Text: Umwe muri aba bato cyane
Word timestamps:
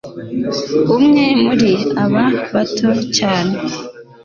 Umwe 0.95 1.25
muri 1.43 1.71
aba 2.03 2.23
bato 2.53 2.89
cyane 3.17 3.55